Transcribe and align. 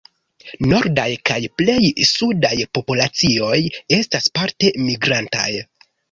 Nordaj 0.69 1.03
kaj 1.29 1.35
plej 1.59 1.91
sudaj 2.11 2.57
populacioj 2.77 3.59
estas 3.97 4.31
parte 4.39 4.71
migrantaj. 4.87 5.47